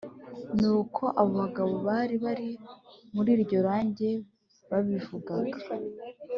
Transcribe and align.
nk’uko 0.55 1.03
abo 1.19 1.33
bagabo 1.41 1.73
bari 1.87 2.15
bari 2.25 2.49
muri 3.15 3.29
iryo 3.37 3.57
rage 3.67 4.11
babivugaga 4.69 5.57